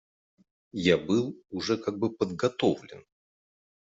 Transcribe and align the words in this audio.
Я 0.83 0.97
был 0.97 1.35
уже 1.51 1.77
как 1.77 1.99
бы 1.99 2.09
подготовлен. 2.11 3.03